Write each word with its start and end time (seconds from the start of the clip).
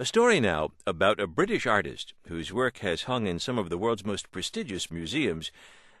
A 0.00 0.04
story 0.04 0.38
now 0.38 0.70
about 0.86 1.18
a 1.18 1.26
British 1.26 1.66
artist 1.66 2.14
whose 2.28 2.52
work 2.52 2.78
has 2.78 3.02
hung 3.02 3.26
in 3.26 3.40
some 3.40 3.58
of 3.58 3.68
the 3.68 3.76
world's 3.76 4.06
most 4.06 4.30
prestigious 4.30 4.92
museums. 4.92 5.50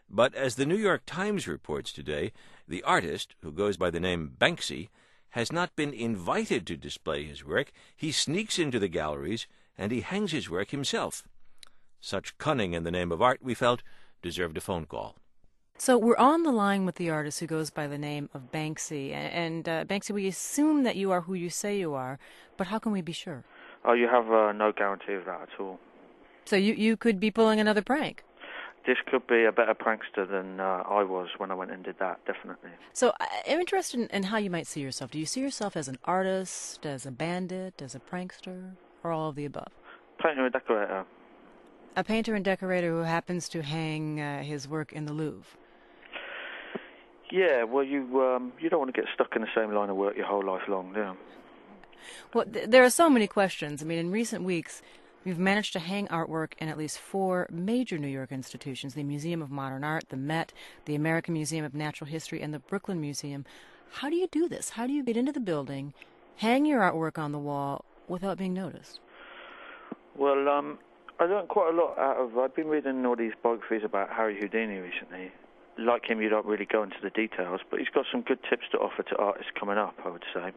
But 0.08 0.36
as 0.36 0.54
the 0.54 0.64
New 0.64 0.76
York 0.76 1.02
Times 1.04 1.48
reports 1.48 1.92
today, 1.92 2.30
the 2.68 2.84
artist, 2.84 3.34
who 3.40 3.50
goes 3.50 3.76
by 3.76 3.90
the 3.90 3.98
name 3.98 4.36
Banksy, 4.38 4.90
has 5.30 5.50
not 5.50 5.74
been 5.74 5.92
invited 5.92 6.64
to 6.68 6.76
display 6.76 7.24
his 7.24 7.44
work. 7.44 7.72
He 7.96 8.12
sneaks 8.12 8.56
into 8.56 8.78
the 8.78 8.86
galleries 8.86 9.48
and 9.76 9.90
he 9.90 10.02
hangs 10.02 10.30
his 10.30 10.48
work 10.48 10.70
himself. 10.70 11.26
Such 12.00 12.38
cunning 12.38 12.74
in 12.74 12.84
the 12.84 12.92
name 12.92 13.10
of 13.10 13.20
art, 13.20 13.40
we 13.42 13.54
felt, 13.54 13.82
deserved 14.22 14.56
a 14.56 14.60
phone 14.60 14.86
call. 14.86 15.16
So 15.80 15.98
we're 15.98 16.16
on 16.16 16.44
the 16.44 16.52
line 16.52 16.86
with 16.86 16.96
the 16.96 17.10
artist 17.10 17.38
who 17.40 17.46
goes 17.46 17.70
by 17.70 17.88
the 17.88 17.98
name 17.98 18.30
of 18.32 18.52
Banksy. 18.52 19.12
And 19.12 19.68
uh, 19.68 19.84
Banksy, 19.84 20.12
we 20.12 20.28
assume 20.28 20.84
that 20.84 20.96
you 20.96 21.10
are 21.10 21.22
who 21.22 21.34
you 21.34 21.50
say 21.50 21.78
you 21.78 21.94
are, 21.94 22.20
but 22.56 22.68
how 22.68 22.78
can 22.78 22.92
we 22.92 23.00
be 23.00 23.12
sure? 23.12 23.44
Oh, 23.84 23.92
you 23.92 24.08
have 24.08 24.30
uh, 24.30 24.52
no 24.52 24.72
guarantee 24.72 25.14
of 25.14 25.24
that 25.26 25.42
at 25.42 25.60
all. 25.60 25.78
So 26.44 26.56
you 26.56 26.74
you 26.74 26.96
could 26.96 27.20
be 27.20 27.30
pulling 27.30 27.60
another 27.60 27.82
prank. 27.82 28.24
This 28.86 28.96
could 29.06 29.26
be 29.26 29.44
a 29.44 29.52
better 29.52 29.74
prankster 29.74 30.26
than 30.26 30.60
uh, 30.60 30.82
I 30.88 31.02
was 31.02 31.28
when 31.36 31.50
I 31.50 31.54
went 31.54 31.70
and 31.70 31.84
did 31.84 31.98
that, 31.98 32.24
definitely. 32.24 32.70
So 32.94 33.12
I'm 33.20 33.60
interested 33.60 34.00
in, 34.00 34.06
in 34.06 34.22
how 34.22 34.38
you 34.38 34.48
might 34.48 34.66
see 34.66 34.80
yourself. 34.80 35.10
Do 35.10 35.18
you 35.18 35.26
see 35.26 35.42
yourself 35.42 35.76
as 35.76 35.88
an 35.88 35.98
artist, 36.04 36.86
as 36.86 37.04
a 37.04 37.10
bandit, 37.10 37.82
as 37.82 37.94
a 37.94 38.00
prankster, 38.00 38.72
or 39.04 39.12
all 39.12 39.28
of 39.28 39.36
the 39.36 39.44
above? 39.44 39.68
Painter 40.22 40.44
and 40.44 40.52
decorator. 40.52 41.04
A 41.96 42.04
painter 42.04 42.34
and 42.34 42.44
decorator 42.44 42.90
who 42.92 43.02
happens 43.02 43.48
to 43.50 43.62
hang 43.62 44.20
uh, 44.20 44.42
his 44.42 44.66
work 44.66 44.92
in 44.94 45.04
the 45.04 45.12
Louvre. 45.12 45.44
Yeah, 47.30 47.64
well, 47.64 47.84
you 47.84 48.22
um, 48.22 48.52
you 48.58 48.70
don't 48.70 48.78
want 48.78 48.94
to 48.94 48.98
get 48.98 49.10
stuck 49.12 49.36
in 49.36 49.42
the 49.42 49.48
same 49.54 49.74
line 49.74 49.90
of 49.90 49.96
work 49.96 50.16
your 50.16 50.26
whole 50.26 50.44
life 50.44 50.62
long, 50.66 50.94
do 50.94 51.00
you? 51.00 51.16
Well, 52.34 52.44
th- 52.44 52.68
there 52.68 52.84
are 52.84 52.90
so 52.90 53.08
many 53.08 53.26
questions. 53.26 53.82
I 53.82 53.86
mean, 53.86 53.98
in 53.98 54.10
recent 54.10 54.44
weeks, 54.44 54.82
we've 55.24 55.38
managed 55.38 55.72
to 55.74 55.78
hang 55.78 56.06
artwork 56.08 56.52
in 56.58 56.68
at 56.68 56.78
least 56.78 56.98
four 56.98 57.46
major 57.50 57.98
New 57.98 58.08
York 58.08 58.32
institutions 58.32 58.94
the 58.94 59.04
Museum 59.04 59.42
of 59.42 59.50
Modern 59.50 59.84
Art, 59.84 60.04
the 60.08 60.16
Met, 60.16 60.52
the 60.84 60.94
American 60.94 61.34
Museum 61.34 61.64
of 61.64 61.74
Natural 61.74 62.08
History, 62.08 62.40
and 62.40 62.52
the 62.54 62.58
Brooklyn 62.58 63.00
Museum. 63.00 63.44
How 63.90 64.10
do 64.10 64.16
you 64.16 64.28
do 64.30 64.48
this? 64.48 64.70
How 64.70 64.86
do 64.86 64.92
you 64.92 65.02
get 65.02 65.16
into 65.16 65.32
the 65.32 65.40
building, 65.40 65.94
hang 66.36 66.66
your 66.66 66.80
artwork 66.80 67.18
on 67.18 67.32
the 67.32 67.38
wall 67.38 67.84
without 68.06 68.38
being 68.38 68.54
noticed? 68.54 69.00
Well, 70.16 70.48
um, 70.48 70.78
I 71.20 71.24
learned 71.24 71.48
quite 71.48 71.72
a 71.72 71.76
lot 71.76 71.98
out 71.98 72.16
of. 72.16 72.38
I've 72.38 72.54
been 72.54 72.68
reading 72.68 73.04
all 73.06 73.16
these 73.16 73.32
biographies 73.42 73.82
about 73.84 74.10
Harry 74.10 74.38
Houdini 74.38 74.78
recently. 74.78 75.32
Like 75.76 76.08
him, 76.08 76.20
you 76.20 76.28
don't 76.28 76.46
really 76.46 76.64
go 76.64 76.82
into 76.82 76.96
the 77.02 77.10
details, 77.10 77.60
but 77.70 77.78
he's 77.78 77.88
got 77.88 78.04
some 78.10 78.22
good 78.22 78.40
tips 78.48 78.64
to 78.72 78.78
offer 78.78 79.02
to 79.04 79.16
artists 79.16 79.52
coming 79.58 79.78
up, 79.78 79.94
I 80.04 80.10
would 80.10 80.24
say. 80.34 80.52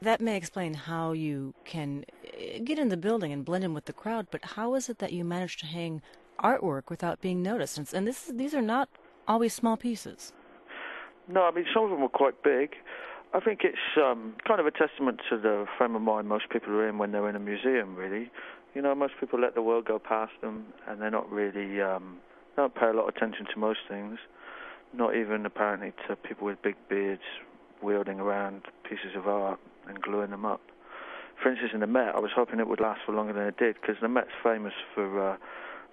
That 0.00 0.20
may 0.20 0.36
explain 0.36 0.74
how 0.74 1.12
you 1.12 1.54
can 1.64 2.04
eh, 2.38 2.60
get 2.60 2.78
in 2.78 2.88
the 2.88 2.96
building 2.96 3.32
and 3.32 3.44
blend 3.44 3.64
in 3.64 3.74
with 3.74 3.86
the 3.86 3.92
crowd, 3.92 4.28
but 4.30 4.44
how 4.44 4.74
is 4.74 4.88
it 4.88 4.98
that 4.98 5.12
you 5.12 5.24
manage 5.24 5.56
to 5.58 5.66
hang 5.66 6.02
artwork 6.38 6.88
without 6.88 7.20
being 7.20 7.42
noticed? 7.42 7.92
And, 7.92 8.06
this, 8.06 8.30
these 8.32 8.54
are 8.54 8.62
not 8.62 8.88
always 9.26 9.52
small 9.52 9.76
pieces. 9.76 10.32
No, 11.26 11.42
I 11.42 11.50
mean, 11.50 11.66
some 11.74 11.84
of 11.84 11.90
them 11.90 12.00
were 12.00 12.08
quite 12.08 12.42
big. 12.44 12.76
I 13.34 13.40
think 13.40 13.60
it's 13.64 13.76
um, 13.96 14.36
kind 14.46 14.60
of 14.60 14.66
a 14.66 14.70
testament 14.70 15.20
to 15.30 15.36
the 15.36 15.66
frame 15.76 15.96
of 15.96 16.00
mind 16.00 16.28
most 16.28 16.48
people 16.48 16.70
are 16.74 16.88
in 16.88 16.96
when 16.96 17.12
they're 17.12 17.28
in 17.28 17.36
a 17.36 17.40
museum, 17.40 17.96
really. 17.96 18.30
You 18.74 18.82
know, 18.82 18.94
most 18.94 19.14
people 19.18 19.40
let 19.40 19.54
the 19.54 19.62
world 19.62 19.84
go 19.84 19.98
past 19.98 20.32
them, 20.40 20.66
and 20.86 21.02
they're 21.02 21.10
not 21.10 21.30
really, 21.30 21.82
um, 21.82 22.18
don't 22.56 22.74
pay 22.74 22.86
a 22.86 22.92
lot 22.92 23.08
of 23.08 23.16
attention 23.16 23.46
to 23.52 23.58
most 23.58 23.80
things. 23.88 24.18
Not 24.94 25.16
even 25.16 25.44
apparently 25.44 25.92
to 26.06 26.16
people 26.16 26.46
with 26.46 26.62
big 26.62 26.76
beards 26.88 27.22
wielding 27.82 28.20
around 28.20 28.62
pieces 28.84 29.16
of 29.16 29.26
art 29.26 29.58
and 29.86 30.00
gluing 30.00 30.30
them 30.30 30.44
up. 30.44 30.60
For 31.42 31.50
instance, 31.50 31.70
in 31.72 31.80
the 31.80 31.86
Met, 31.86 32.14
I 32.14 32.20
was 32.20 32.30
hoping 32.34 32.58
it 32.58 32.68
would 32.68 32.80
last 32.80 33.00
for 33.06 33.12
longer 33.12 33.32
than 33.32 33.44
it 33.44 33.56
did 33.56 33.76
because 33.80 33.96
the 34.00 34.08
Met's 34.08 34.30
famous 34.42 34.74
for. 34.94 35.32
Uh, 35.32 35.36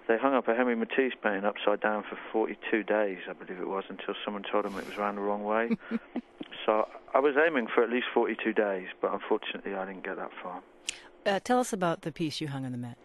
they 0.08 0.16
hung 0.16 0.34
up 0.34 0.46
a 0.46 0.54
Henry 0.54 0.76
Matisse 0.76 1.14
painting 1.20 1.44
upside 1.44 1.80
down 1.80 2.04
for 2.08 2.16
42 2.32 2.84
days, 2.84 3.18
I 3.28 3.32
believe 3.32 3.60
it 3.60 3.66
was, 3.66 3.82
until 3.88 4.14
someone 4.24 4.44
told 4.44 4.64
them 4.64 4.78
it 4.78 4.86
was 4.86 4.96
around 4.96 5.16
the 5.16 5.20
wrong 5.20 5.42
way. 5.42 5.76
so 6.64 6.88
I 7.12 7.18
was 7.18 7.34
aiming 7.36 7.66
for 7.74 7.82
at 7.82 7.90
least 7.90 8.06
42 8.14 8.52
days, 8.52 8.86
but 9.00 9.12
unfortunately 9.12 9.74
I 9.74 9.84
didn't 9.84 10.04
get 10.04 10.16
that 10.16 10.30
far. 10.40 10.62
Uh, 11.24 11.40
tell 11.40 11.58
us 11.58 11.72
about 11.72 12.02
the 12.02 12.12
piece 12.12 12.40
you 12.40 12.46
hung 12.46 12.64
in 12.64 12.70
the 12.70 12.78
Met. 12.78 12.96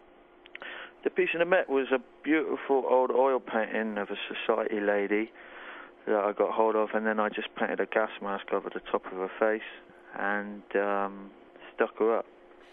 The 1.03 1.09
piece 1.09 1.29
in 1.33 1.39
the 1.39 1.45
Met 1.45 1.69
was 1.69 1.87
a 1.91 1.99
beautiful 2.23 2.83
old 2.87 3.09
oil 3.09 3.39
painting 3.39 3.97
of 3.97 4.09
a 4.11 4.17
society 4.29 4.79
lady 4.79 5.31
that 6.07 6.15
I 6.15 6.31
got 6.33 6.51
hold 6.51 6.75
of, 6.75 6.89
and 6.93 7.05
then 7.05 7.19
I 7.19 7.29
just 7.29 7.53
painted 7.55 7.79
a 7.79 7.85
gas 7.85 8.09
mask 8.21 8.51
over 8.51 8.69
the 8.69 8.81
top 8.91 9.05
of 9.05 9.13
her 9.13 9.31
face 9.39 9.61
and 10.17 10.63
um, 10.75 11.31
stuck 11.75 11.97
her 11.99 12.17
up. 12.17 12.25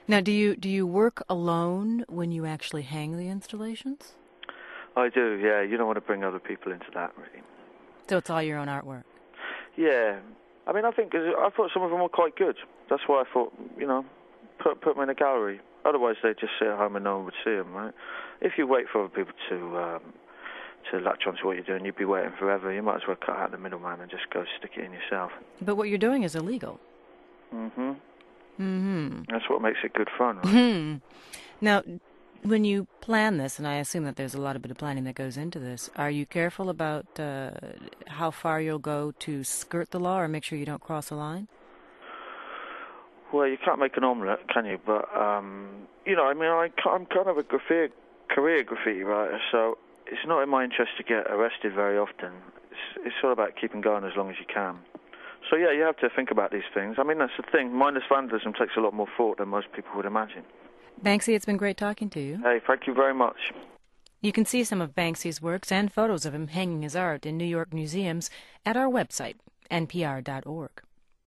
Now, 0.07 0.21
do 0.21 0.33
you 0.33 0.57
do 0.57 0.69
you 0.69 0.87
work 0.87 1.23
alone 1.29 2.05
when 2.09 2.33
you 2.33 2.47
actually 2.47 2.83
hang 2.83 3.17
the 3.17 3.29
installations? 3.29 4.15
I 4.97 5.11
do, 5.11 5.39
yeah. 5.43 5.63
You 5.63 5.77
don't 5.77 5.87
want 5.87 5.99
to 5.99 6.01
bring 6.01 6.25
other 6.25 6.41
people 6.41 6.73
into 6.73 6.87
that, 6.95 7.13
really. 7.17 7.43
So 8.09 8.17
it's 8.17 8.31
all 8.31 8.43
your 8.43 8.59
own 8.59 8.69
artwork. 8.69 9.05
Yeah, 9.77 10.19
I 10.67 10.73
mean, 10.73 10.85
I 10.85 10.91
think 10.91 11.15
I 11.15 11.51
thought 11.55 11.71
some 11.73 11.83
of 11.83 11.91
them 11.91 12.01
were 12.01 12.09
quite 12.09 12.37
good. 12.37 12.57
That's 12.91 13.03
why 13.07 13.23
I 13.23 13.25
thought, 13.33 13.53
you 13.79 13.87
know, 13.87 14.05
put 14.59 14.81
put 14.81 14.95
them 14.95 15.03
in 15.03 15.11
a 15.11 15.15
gallery. 15.15 15.61
Otherwise, 15.85 16.17
they'd 16.23 16.39
just 16.39 16.53
sit 16.59 16.69
at 16.69 16.77
home 16.77 16.97
and 16.97 17.05
no 17.05 17.17
one 17.17 17.25
would 17.27 17.35
see 17.45 17.55
them, 17.55 17.73
right? 17.73 17.95
If 18.41 18.53
you 18.59 18.67
wait 18.67 18.87
for 18.93 19.05
other 19.05 19.09
people 19.09 19.33
to 19.49 19.79
um, 19.79 20.03
to 20.91 20.99
latch 20.99 21.25
onto 21.27 21.47
what 21.47 21.57
you're 21.57 21.65
doing, 21.65 21.85
you'd 21.85 21.97
be 21.97 22.05
waiting 22.05 22.33
forever. 22.39 22.73
You 22.73 22.83
might 22.83 22.97
as 22.97 23.03
well 23.07 23.17
cut 23.17 23.37
out 23.37 23.51
the 23.51 23.59
middleman 23.59 24.01
and 24.01 24.11
just 24.11 24.31
go 24.31 24.45
stick 24.59 24.73
it 24.77 24.85
in 24.85 24.93
yourself. 24.93 25.33
But 25.61 25.77
what 25.77 25.89
you're 25.89 25.99
doing 25.99 26.23
is 26.23 26.35
illegal. 26.35 26.81
Mm-hmm. 27.55 27.93
Mm-hmm. 28.61 29.23
That's 29.31 29.49
what 29.49 29.63
makes 29.63 29.79
it 29.85 29.93
good 29.95 30.09
fun, 30.17 30.39
right? 30.39 30.47
Hmm. 30.49 30.97
Now, 31.61 31.83
when 32.43 32.65
you 32.65 32.87
plan 33.01 33.39
this, 33.39 33.59
and 33.59 33.67
I 33.67 33.77
assume 33.77 34.05
that 34.05 34.17
there's 34.17 34.35
a 34.35 34.41
lot 34.41 34.57
of 34.57 34.63
bit 34.63 34.71
of 34.71 34.77
planning 34.77 35.05
that 35.05 35.15
goes 35.15 35.37
into 35.37 35.59
this, 35.59 35.91
are 35.97 36.11
you 36.11 36.27
careful 36.27 36.69
about 36.69 37.07
uh, 37.19 37.51
how 38.07 38.31
far 38.31 38.61
you'll 38.61 38.79
go 38.79 39.13
to 39.21 39.45
skirt 39.45 39.91
the 39.91 40.01
law 40.01 40.21
or 40.21 40.29
make 40.29 40.45
sure 40.45 40.59
you 40.59 40.67
don't 40.67 40.83
cross 40.83 41.11
a 41.11 41.15
line? 41.15 41.49
Well, 43.33 43.47
you 43.47 43.59
can't 43.63 43.79
make 43.79 43.97
an 43.97 44.05
omelette, 44.05 44.49
can 44.49 44.65
you? 44.65 44.79
But 44.85 45.15
um, 45.15 45.87
you 46.07 46.17
know, 46.17 46.25
I 46.25 46.35
mean, 46.35 46.45
I, 46.45 46.69
I'm 46.89 47.07
kind 47.07 47.29
of 47.29 47.37
a 47.37 47.43
graffiti, 47.43 47.93
career 48.31 48.63
graffiti 48.65 49.03
writer, 49.03 49.39
so 49.53 49.77
it's 50.11 50.27
not 50.27 50.43
in 50.43 50.49
my 50.49 50.65
interest 50.65 50.93
to 50.97 51.03
get 51.03 51.27
arrested 51.31 51.75
very 51.75 51.99
often. 51.99 52.33
It's, 52.71 53.07
it's 53.07 53.17
all 53.23 53.33
about 53.33 53.57
keeping 53.61 53.81
going 53.81 54.05
as 54.05 54.13
long 54.17 54.31
as 54.31 54.37
you 54.39 54.47
can. 54.53 54.79
So 55.49 55.57
yeah, 55.57 55.73
you 55.73 55.83
have 55.83 55.97
to 55.99 56.09
think 56.15 56.31
about 56.31 56.51
these 56.51 56.69
things. 56.75 56.97
I 56.99 57.05
mean, 57.05 57.19
that's 57.19 57.33
the 57.37 57.45
thing. 57.51 57.73
Mindless 57.73 58.05
vandalism 58.09 58.53
takes 58.53 58.73
a 58.77 58.81
lot 58.81 58.93
more 58.93 59.09
thought 59.17 59.39
than 59.39 59.49
most 59.49 59.69
people 59.75 59.91
would 59.97 60.07
imagine. 60.07 60.43
Banksy, 61.03 61.35
it's 61.35 61.47
been 61.47 61.57
great 61.57 61.77
talking 61.77 62.11
to 62.11 62.21
you. 62.21 62.39
Hey, 62.43 62.61
thank 62.67 62.87
you 62.87 62.95
very 62.95 63.15
much. 63.15 63.53
You 64.21 64.33
can 64.33 64.45
see 64.45 64.65
some 64.65 64.81
of 64.81 64.97
Banksy's 64.97 65.41
works 65.41 65.71
and 65.71 65.93
photos 65.93 66.27
of 66.27 66.35
him 66.35 66.49
hanging 66.49 66.83
his 66.83 66.97
art 66.97 67.25
in 67.25 67.37
New 67.37 67.45
York 67.45 67.73
museums 67.73 68.31
at 68.67 68.77
our 68.77 68.89
website, 68.89 69.37
npr.org. 69.71 70.83